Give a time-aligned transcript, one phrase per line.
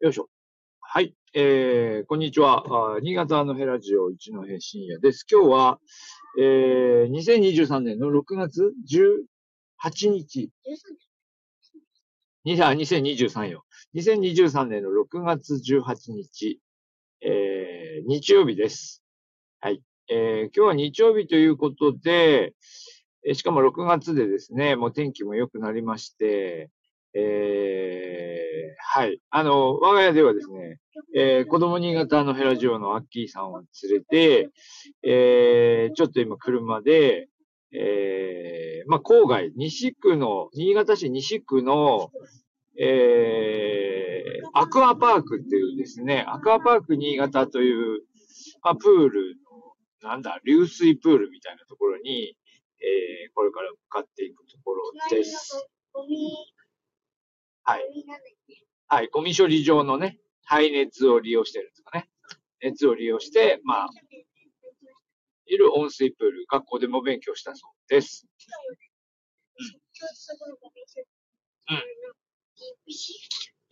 [0.00, 0.28] よいしょ。
[0.80, 1.14] はい。
[1.34, 2.94] えー、こんにちは。
[2.96, 5.24] あ新潟のヘラジオ一の平深夜です。
[5.30, 5.78] 今日は、
[6.40, 10.50] えー、2023年の6月18日。
[12.46, 13.64] 2023よ。
[13.94, 16.60] 2023年の6月18日、
[17.20, 19.02] えー、日曜日です。
[19.60, 19.82] はい。
[20.08, 22.54] えー、今日は日曜日ということで、
[23.24, 26.70] えしかも6月でですね、もう天気も良くなりまして、
[27.14, 29.20] えー、はい。
[29.30, 30.78] あの、我が家ではですね、
[31.14, 34.50] えー、子供新潟のヘラジオのアッキーさんを連れて、
[35.02, 37.28] えー、ちょっと今車で、
[37.72, 42.10] えー、まあ、郊外、西区の、新潟市西区の、
[42.78, 48.02] えー、アクアパークっていうですね、アクアパーク新潟という、
[48.62, 49.36] まあ、プール
[50.02, 52.36] の、なんだ、流水プールみたいなところに、
[52.82, 55.68] えー、これから向かっていくところです。
[57.62, 57.80] はい。
[58.88, 62.08] はい、ゴミ処理場のね、排熱を利用してるんですかね。
[62.62, 63.88] 熱を利用して、まあ、
[65.46, 68.26] いる温水プール、学校でも勉強したそうです。
[71.68, 71.76] うん。
[71.76, 71.78] う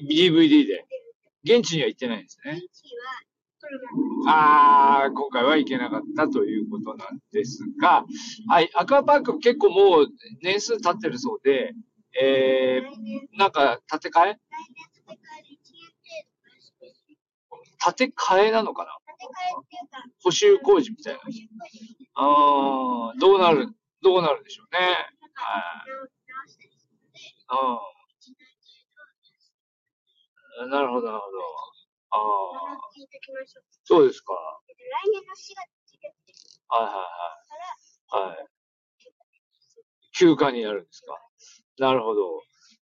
[0.04, 0.08] ん。
[0.08, 0.86] DVD で。
[1.44, 2.62] 現地には行ってないんですね。
[4.28, 8.04] ああ、今回は行けなかったということなんですが、
[8.48, 10.06] はい、アクアパーク結構もう
[10.42, 11.72] 年数経ってるそうで、
[12.20, 14.38] えー、なんか建て替え？
[17.96, 18.96] 建て替えなのかな？
[20.22, 21.20] 補修工事みたいな。
[22.14, 23.68] ああ、どうなる、
[24.02, 24.80] どうなるんでしょうね。
[25.34, 25.90] はい。
[30.64, 30.70] うん。
[30.70, 31.38] なるほど、なるほど。
[32.10, 32.78] ああ。
[33.84, 34.32] そうですか。
[34.34, 35.68] 来年の4月
[36.70, 36.92] はいはい
[38.20, 38.28] はい。
[38.28, 38.46] はい。
[40.12, 41.27] 休暇になるんですか？
[41.78, 42.42] なるほど。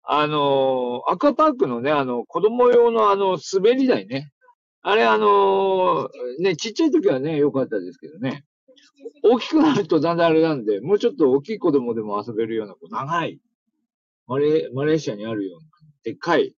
[0.08, 4.30] あのアクアパークのね、あの、子供用のあの、滑り台ね。
[4.82, 8.44] あれあのね、ちっちゃい時はね、良かったですけどね。
[9.22, 13.40] 大きくなるとだんだんあれなんで、もうちょっと大きい子供でも遊べるような、こう長い、
[14.28, 15.68] マレマレーシアにあるような、
[16.04, 16.54] でっかい、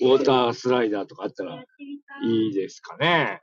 [0.00, 1.62] ウォータースライダーとかあったら
[2.24, 3.40] いいですかね。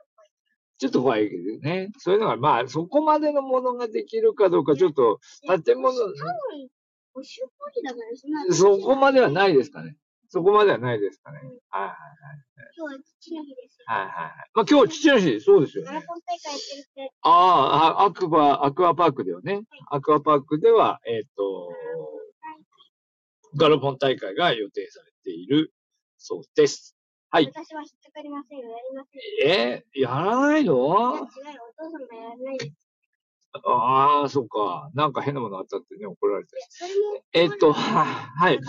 [0.78, 1.90] ちょっと怖いけどね。
[1.98, 5.18] そういうのが、まあ、そこまでのものができるかどうか、ちょっと、
[5.64, 5.92] 建物、
[8.50, 9.96] そこまではないですかね。
[10.30, 11.38] そこまではないですかね。
[11.38, 11.94] はいはいはい。
[12.76, 13.78] 今日は父の日です。
[13.86, 14.32] はいはいはい。
[14.54, 15.88] まあ今日父の日、そうですよね。
[15.88, 17.12] マラソン大会やってるって。
[17.22, 19.62] ああ、アクア、アクアパークではね。
[19.90, 21.72] アクアパークでは、えっ、と、
[23.56, 25.72] ガラポン大会が予定されている
[26.18, 26.94] そうです。
[27.30, 27.46] はい。
[27.46, 28.68] 私は引っかかりませんよ。
[28.68, 29.50] やりません。
[29.50, 30.74] えー、やらないの？
[30.74, 32.87] 違う、お父さんがやらないです。
[33.52, 34.90] ああ、そっか。
[34.94, 36.50] なんか変なものあったってね、怒られて。
[37.32, 38.60] えっと、は、はい。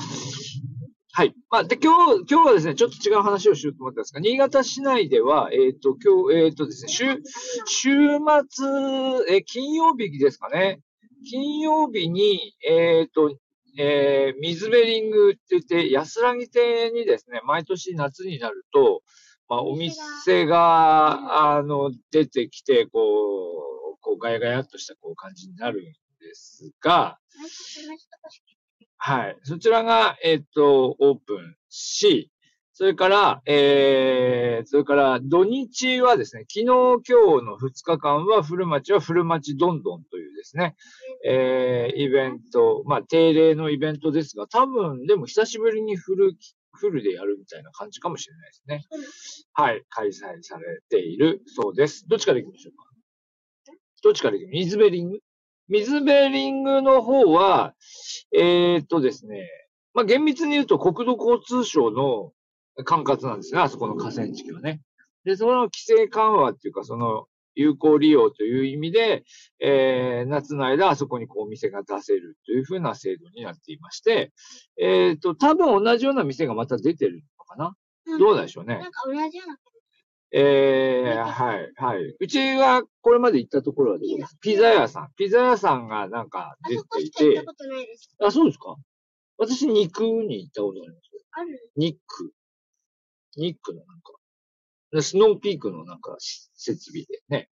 [1.12, 1.34] はい。
[1.50, 7.06] まあ、で、今日、今日はですね、ちょっと違う話をしようと思ったんですが、新潟市内では、えっ、と、今日、えっ、とですね、週、
[7.66, 7.90] 週
[8.48, 10.80] 末、え金曜日ですかね。
[11.30, 13.38] 金曜日に、えっ、と、
[13.78, 19.02] えー、水ベリングって言って、安らぎ亭にですね、毎年夏になると、
[19.50, 23.69] まあ、お店が、あの、出てきて、こう、
[24.02, 27.20] こうガヤガヤっとしたこう感じになるんですが、
[28.98, 29.38] はい。
[29.44, 32.32] そちらが、えっ、ー、と、オープンし、
[32.74, 40.76] それから、えー、それから土日はですね、昨日、今日の2日間は古町は古町どんどんというですね、
[41.26, 46.34] えー、イベント、まあ定例のイベントですが、多分でも久しぶりにフル、
[46.74, 48.86] フルでやるみたいな感じかもしれないですね。
[49.54, 52.08] はい、開催されているそうです。
[52.08, 52.89] どっちから行きましょうか？
[54.02, 55.20] どっちから行く水ベリング
[55.70, 57.76] 水ベリングの方は、
[58.36, 59.48] えー、っとですね、
[59.94, 62.32] まあ、厳密に言うと国土交通省の
[62.84, 64.82] 管轄なんですね、あそこの河川敷はね。
[65.26, 69.24] で、その規制緩和っていうか、その有効利用という意味で、
[69.60, 74.32] えー、夏の間あそこにこうお店が出せるというふうな制度になっていまして、
[74.82, 77.76] えっ、と、多分同じような店がまた出てるのかな、
[78.08, 78.76] うん、どうでしょうね。
[78.78, 79.58] なんか同じような
[80.32, 82.16] ええー、はい、はい。
[82.20, 84.40] うちがこれまで行ったところはどこですか？
[84.42, 85.10] ピザ屋さん。
[85.18, 87.40] ピザ屋さんがなんか出ていて。
[88.20, 88.76] ああ、そうですか？
[89.38, 91.02] 私、肉に行ったことあります。
[91.32, 92.34] ある肉。
[93.38, 94.14] 肉のなんか、
[95.02, 97.50] スノーピークのなんか設備でね、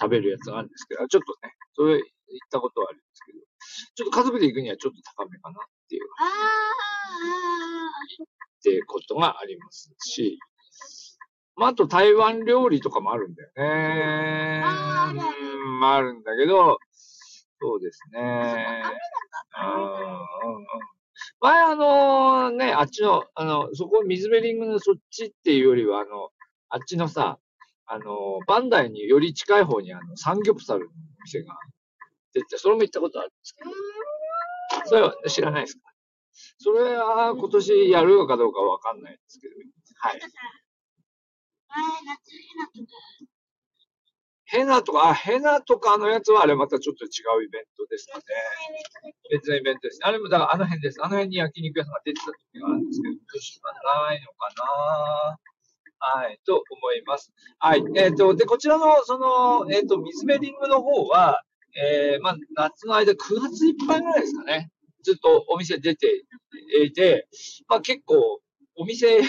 [0.00, 2.04] 食べるやつがあるんですけど、ちょっとね、それ行っ
[2.50, 3.38] たことはあるんですけど、
[3.94, 6.02] ちょっと家族で行くにはちょっと高めかなっていう。
[6.18, 6.28] ああ。
[8.14, 10.38] ってことがありますし、
[11.56, 14.62] まあ、あと台湾料理とかもあるんだよね。
[14.64, 15.14] ああ、う
[15.80, 16.78] ん、あるんだけど、
[17.60, 18.82] そうですね。
[21.40, 26.30] 前あのね、あっちの、あの、そこ、水ベリングのそっちっていうよりは、あの、
[26.68, 27.38] あっちのさ、
[27.86, 30.90] あの、バンダイにより近い方にあの、サンギョプサルの
[31.24, 31.54] 店が
[32.32, 33.70] 出て、それも行ったことあるんですけど、
[34.86, 35.82] それは知らないですか？
[36.58, 39.54] それは今年やるのかどうかわかんないですけど、
[40.00, 40.20] はい。
[44.44, 48.24] ヘナとか、あ、ヘナとかのやつはあれまたちょっと違うイベントですかね。
[49.30, 50.00] 別のイベントです。
[50.02, 51.00] あれもだからあの辺です。
[51.00, 53.72] あの辺に焼肉屋さんが出てた時があるんですけど、今
[54.04, 55.38] ないのかな
[56.04, 57.32] はい、と思います。
[57.60, 57.84] はい。
[57.96, 61.42] えっ、ー、と、で、こちらの、その、えっ、ー、と、水ベリングの方は、
[61.76, 64.70] えー、まあ、夏の間、9月いっぱいぐらいですかね。
[65.04, 66.24] ずっとお店出て
[66.82, 67.28] いて、
[67.68, 68.40] まあ、結構、
[68.74, 69.20] お店、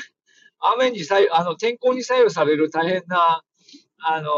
[0.64, 3.44] 雨にさあの、天候に左右される大変な、
[4.06, 4.32] あの、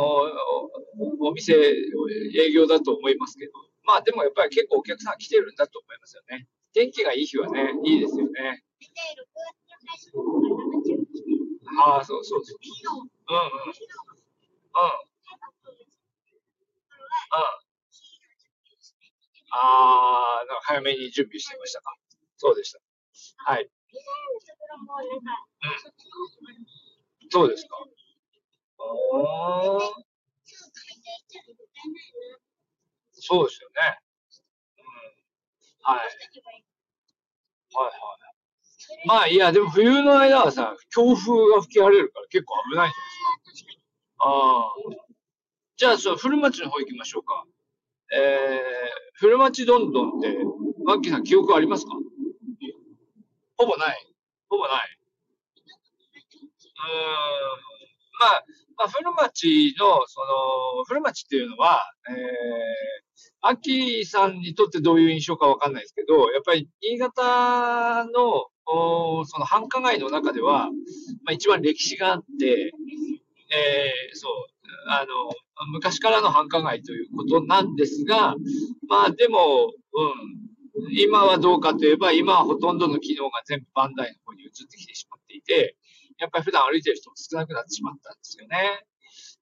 [1.21, 3.51] お店、営業だと思いますけど、
[3.83, 6.47] まあでもやっぱり結構お客さん来てるんだと思いますよね。
[6.73, 8.63] 天気がいい日はね、いいですよね。
[11.83, 12.57] ああ、そうそうそう。
[13.29, 13.43] うんうん。
[13.43, 13.49] うん。
[13.51, 13.75] うん。
[19.51, 21.95] ああ、なんか早めに準備してましたか。
[22.37, 22.79] そうでした。
[23.37, 23.69] はい。
[25.63, 27.29] うん。
[27.29, 27.77] そうですか。
[28.79, 29.79] ああ。
[33.11, 33.99] そうですよね。
[34.77, 34.85] うん。
[35.83, 35.99] はい。
[35.99, 39.07] はいはい。
[39.07, 43.71] まあいや、でも冬の間はさ、強風が吹き荒れるから結構危ないじゃないですか。
[44.19, 44.73] ああ。
[45.77, 47.45] じゃあ、そう、古町の方行きましょうか。
[48.13, 48.59] えー、
[49.15, 50.37] 古町どんどんって、
[50.85, 51.91] マッキーさん記憶ありますか？
[53.57, 54.13] ほぼない。
[54.49, 54.97] ほぼない。
[56.77, 57.75] うん。
[58.19, 58.45] まあ、
[58.77, 62.15] まあ、古町の、その、古町っていうのは、えー、
[63.41, 70.69] アキさんにとってどういう印象かわかんないですけど、やっぱり新潟の、おその繁華街の中では、
[71.23, 72.73] まあ、一番歴史があって、
[73.51, 74.31] えー、そう、
[74.87, 75.05] あの、
[75.71, 78.35] 昔からの繁華街ということなんですが、
[78.89, 80.54] まあでも、うん、
[80.91, 85.77] 今はどうかといえば、今はほとんどの機能が全部バンダイの方に移ってきてしまっていて、
[86.19, 88.85] やっぱり普段歩いてる人も少なくなってしまったんですよね。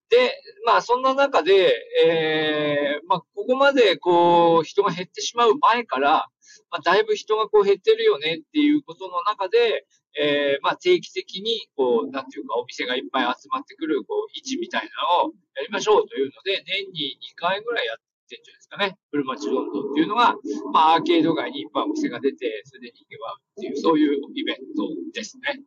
[0.10, 1.74] で、まあそんな中で、
[2.06, 6.28] えー、まあここまでこう人が減ってしまう前から、
[6.70, 9.86] まあだいぶ人がこう減ってるよねっていうことの中で、
[10.20, 14.90] えー、まあ定期的にこう、なんていうかお店がいっぱい集まってくるこう位置みたいな
[15.24, 18.04] のをやりましょうというので、年に2回ぐらいやって
[18.40, 18.98] んじゃないですかね。
[19.12, 20.36] 古町ロンドンっていうのが、
[20.72, 25.62] まあアーケード街にいっぱいお店が出て、それで人気はっていう、そういうイベントですね。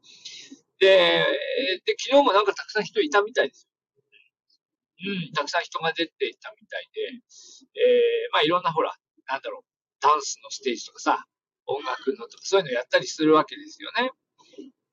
[0.79, 1.25] で、
[1.85, 3.70] で、昨日もなんかたくさん人いたみたいですよ
[4.99, 9.62] うん、たくさん人が出ていたみたいで、えー、まあいろんなほら、なんだろう、
[10.00, 11.26] ダンスのステージとかさ、
[11.67, 14.11] 音楽のとかそういうのやったりするわけですよね。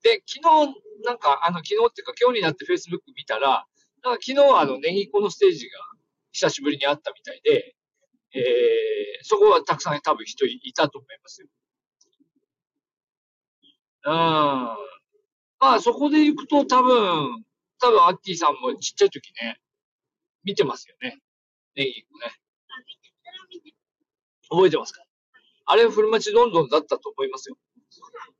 [0.03, 0.75] で、昨日、
[1.05, 3.65] なんか、あの、昨日っていうか今日になって Facebook 見たら、
[4.03, 5.79] なんか昨日はあの、ネギっ子のステージが
[6.33, 7.75] 久しぶりにあったみたいで、
[8.35, 8.43] えー、
[9.21, 11.47] そこはたくさん多分人いたと思いますよ。
[14.05, 14.11] うん。
[14.11, 14.77] ま
[15.59, 17.45] あそこで行くと多分、
[17.79, 19.61] 多分アッキーさんもちっちゃい時ね、
[20.43, 21.19] 見てますよね。
[21.75, 22.03] ネギね。
[24.49, 25.03] 覚えてますか？
[25.65, 27.57] あれ、古町どんどんだったと思いますよ。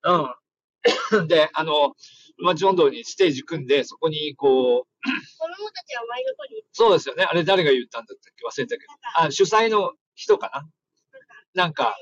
[0.04, 1.28] うん。
[1.28, 1.96] で、あの、古
[2.40, 6.64] 町どんどんにステージ組んで、そこにこう、子供たちは前の方に。
[6.72, 7.24] そうですよね。
[7.24, 8.94] あれ誰が言ったんだったっけ忘れたけど。
[9.28, 10.50] あ、主催の人か
[11.56, 11.64] な？
[11.64, 11.96] なんか、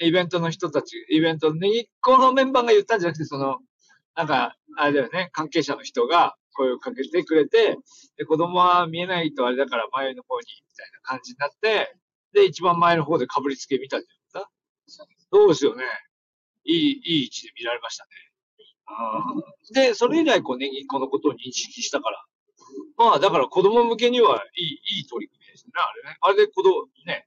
[0.00, 3.58] イベントの人たち、イベント、ネギっ子のメンバーが言ったんじゃなくて、その、
[4.16, 7.76] なんか、あれだよね、関係者の人が声をかけてくれて、
[8.16, 11.94] で、子供は見えないとあれだから前の方に、みたいな感じになって、
[12.32, 14.40] で、一番前の方でかぶりつけ見たんじゃな？
[14.40, 15.84] いですかそうですよね。
[16.64, 18.10] いい、いい位置で見られましたね。
[19.72, 22.24] で、それ以来、こう、ね、このことを認識したから。
[22.96, 26.16] まあ、だから子供向けにはいい、いい取り組みですね、あれね。
[26.20, 27.26] あれで子供、ね、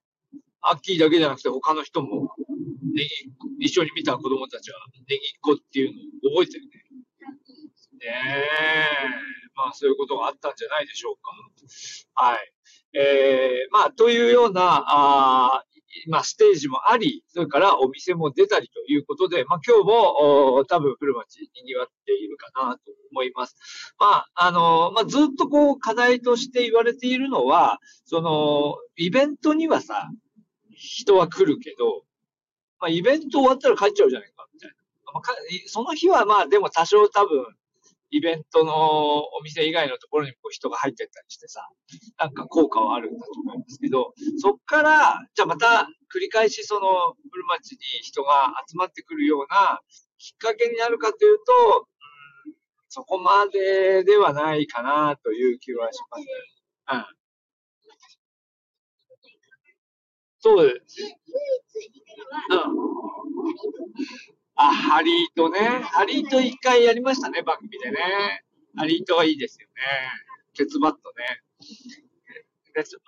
[0.62, 2.32] アッキーだけじゃなくて他の人も、
[2.94, 3.10] ネギ、
[3.60, 4.78] 一緒に見た子供たちは、
[5.10, 6.72] ネギっ子っていうのを覚えてるね。
[8.00, 8.86] ねえ、
[9.56, 11.32] まあそういうことがあったんじゃないでしょうか。
[12.14, 12.54] はい。
[12.94, 15.64] えー、まあというような、あ
[16.08, 23.56] まあステージもあり、それからお店も出たりということで、まあ今日も多分古町に賑わっているかなと思います。
[24.00, 30.10] まあ、あの、まあずっとこう課題として言われているのは、その、イベントにはさ、
[30.76, 32.04] 人は来るけど、
[32.80, 34.76] まあイベント終わったら帰っちゃうじゃないか、みたいな。
[35.14, 35.24] まあ、
[35.68, 37.46] その日はまあでも多少多分、
[38.10, 41.68] イベントのお店以外のところにこう人が入ってったりしてさ、
[42.18, 49.82] なんか効果はあるんだと思いますけど、そっから、じゃあまた繰り返しその古町に人が集まってくるような
[50.18, 51.88] きっかけになるかというと、
[52.48, 52.54] うん、
[52.88, 56.28] そこまでではないかなという気はしますね。
[56.94, 57.06] うん。
[60.40, 61.02] そうです。
[62.52, 64.37] うん。
[64.58, 65.60] あ、ハリートね。
[65.60, 68.44] ハリート一回やりましたね、番組でね。
[68.76, 69.74] ハリートはいいですよね。
[70.54, 71.42] ケツバットね。
[72.74, 73.04] ケツバ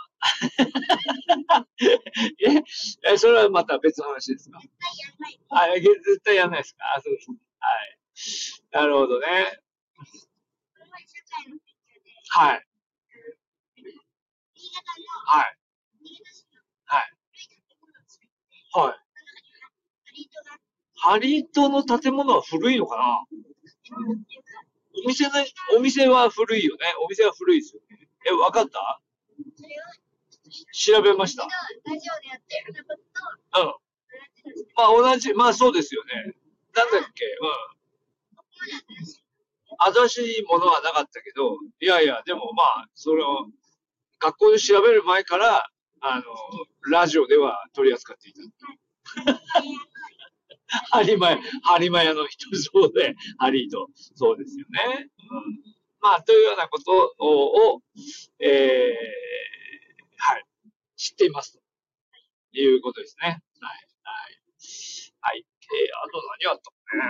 [1.57, 1.67] ット。
[3.11, 4.59] え、それはまた別の話ですか？
[5.49, 6.83] あ、絶対やらないですか？
[6.97, 7.29] あ、そうです。
[7.31, 7.35] は
[7.85, 8.81] い。
[8.81, 9.61] なるほどね。
[12.29, 12.65] はい。
[15.25, 15.57] はい。
[16.85, 17.13] はい。
[18.73, 19.08] はい。
[21.01, 23.25] ハリートの建物は古いのかな？
[25.03, 25.31] お店の、
[25.77, 26.93] お店は古いよね。
[27.03, 28.07] お店は古いですよね。
[28.29, 29.01] え、わかった？
[30.73, 31.43] 調べました？
[31.43, 31.49] うん。
[34.75, 36.33] まあ同じ、まあそうですよね。
[36.75, 37.45] なんだっけ、う
[39.91, 40.05] ん。
[40.09, 43.47] 新しいものはなかったけど、いやいや、でもまあ、それを、
[44.19, 45.69] 学校で調べる前から、
[46.01, 46.23] あの、
[46.91, 48.41] ラジオでは取り扱っていた。
[50.91, 55.09] ハリマヤ、ハリマヤの人そうで、ハリーと、そうですよね。
[55.31, 55.63] うん、
[55.99, 57.81] まあ、というようなことを、を
[58.39, 58.91] えー、
[60.17, 60.45] はい、
[60.95, 61.59] 知っていますと
[62.59, 63.41] いうことですね。
[63.61, 64.41] はい、はい。
[65.21, 65.39] はい。
[65.39, 65.45] えー、
[66.03, 66.71] あと何があった？
[66.71, 67.03] かね。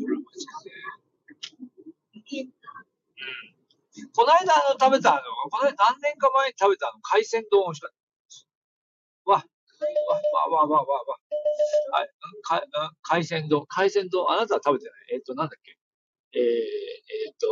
[0.00, 2.42] これマジで。
[2.42, 4.10] うん。
[4.12, 9.30] この間あの食べたの、この間何年か前に食べたの、海鮮丼美味しかった。
[9.32, 9.44] わ、
[10.08, 10.20] わ、
[10.50, 11.18] わ、わ、わ、わ、わ。
[11.92, 12.10] はい、
[12.42, 12.62] か、
[13.02, 14.92] 海鮮丼、海鮮丼、あなたは食べてない？
[15.14, 15.76] えっ、ー、と、なんだっけ？
[16.34, 17.46] えー、えっ、ー、と、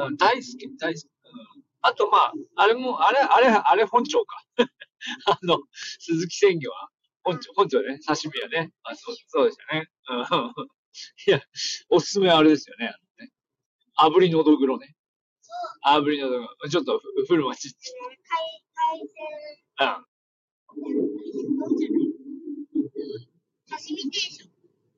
[0.00, 1.04] ん、うん、大好き、大好き。
[1.04, 1.10] うん、
[1.82, 4.42] あと、まあ、あれも、あれ、あれ、あれ本庁か。
[5.26, 6.88] あの、鈴木鮮魚は？
[7.22, 8.72] 本庁、本庁ね、刺身はね。
[8.84, 9.90] あ、そう、そうでしたね。
[10.08, 10.18] うん。
[11.26, 11.40] いや、
[11.90, 12.94] おすすめはあれですよね。
[13.96, 14.94] あのね炙りのどぐろね。
[15.84, 16.48] 炙りのどぐろ。
[16.70, 17.68] ちょっと、古町。
[17.68, 17.74] 海
[18.98, 19.06] 鮮。
[19.80, 20.04] うん。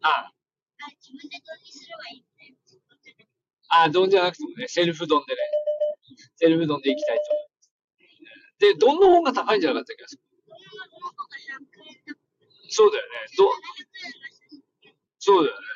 [0.03, 0.33] ああ。
[1.00, 2.55] 自分で丼にすればいいんだよ。
[3.69, 5.41] ああ、丼じゃなくてもね、セルフ丼でね。
[6.37, 7.71] セルフ丼でいきたいと思います。
[8.59, 10.05] で、丼の方が高いんじゃなかったっけ？
[12.69, 13.11] そうだよね。
[13.37, 13.50] ど、
[15.19, 15.67] そうだよね。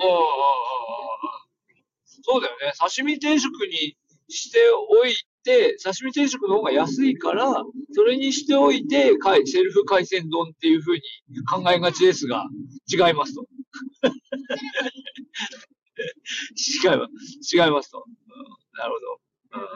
[0.00, 0.20] ああ、ああ、あ
[1.42, 1.46] あ。
[2.22, 2.72] そうだよね。
[2.78, 3.96] 刺身定食に
[4.28, 5.24] しておいて、
[5.82, 9.12] 刺身定食の方が安いから、それにしておいて、
[9.46, 11.02] セルフ海鮮丼っていうふうに
[11.48, 12.46] 考えがちですが、
[12.90, 13.46] 違いますと。
[15.98, 17.56] 違います。
[17.56, 18.04] 違いますと。
[18.06, 18.14] うん、
[18.78, 19.20] なるほど。
[19.52, 19.68] うん、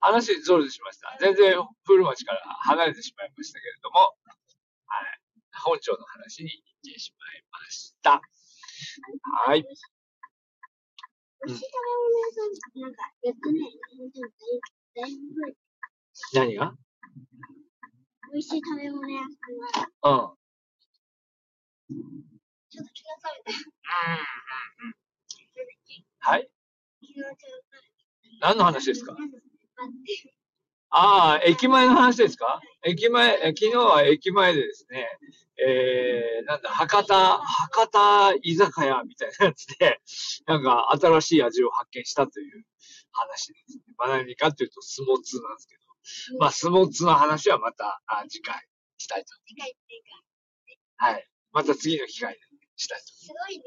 [0.00, 1.16] 話、それでしました。
[1.20, 5.20] 全然、古町から離れてしまいましたけれども、はい。
[5.64, 8.22] 本庁の話に行ってしまいました。
[9.46, 9.64] はい。
[11.46, 12.44] 美味しい食べ物屋さん、
[12.82, 13.60] なんか、やってね、
[14.96, 15.16] だい。
[16.34, 16.74] 何が？
[18.32, 19.66] 美味しい食べ物屋さんが。
[20.02, 20.16] うん。
[22.70, 23.58] ちょっと気が覚めた。
[26.30, 26.50] はい。
[28.40, 29.16] 何の話ですか？
[30.90, 32.60] ああ、駅前の話ですか？
[32.84, 35.06] 駅前、昨日は駅前でですね、
[35.60, 40.00] えー、なんだ、博多、博多居酒屋みたいなやつで、
[40.46, 42.64] なんか新しい味を発見したという
[43.12, 43.82] 話ですね。
[43.98, 48.56] まあ何かというと、スモツなんですけど、まあスモツの話はまたあ次回
[48.96, 49.34] したいと。
[49.46, 50.02] 次回っていう
[50.98, 51.06] か。
[51.06, 51.28] はい。
[51.52, 52.40] また次の機会で
[52.76, 53.06] したいと。
[53.06, 53.64] すごいね。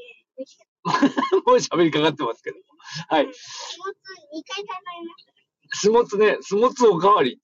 [1.45, 2.63] もう喋りかかってますけども。
[3.09, 3.29] はい。
[3.33, 3.99] スモツ
[4.33, 5.33] 2回食べました。
[5.73, 7.39] スモツね、スモツおかわりって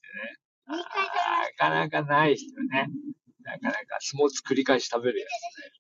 [0.76, 0.82] ね。
[1.60, 2.90] なかなかないですよね。
[3.44, 5.78] なかなかスモツ繰り返し食べるやつね。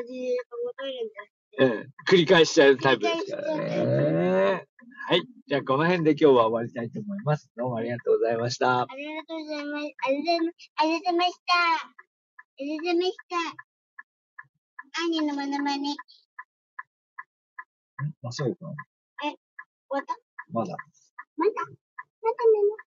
[0.00, 1.92] 味を求めるんだうん。
[2.08, 4.66] 繰り返しちゃうタイプですからね。
[5.08, 5.22] はい。
[5.46, 7.50] じゃあ、この辺で今日は終わりたいと思います。
[7.56, 8.82] どうもありがとうございました。
[8.82, 9.84] ありがとうございます。
[9.84, 10.80] ありがとうございました。
[10.80, 11.12] ありがとう
[12.68, 13.36] ございました。
[15.04, 15.96] 兄のまなまね。
[18.04, 18.72] んあ、そうか。
[19.24, 19.34] え、
[19.90, 20.06] まだ。
[20.52, 20.76] まだ
[21.38, 22.87] まだね。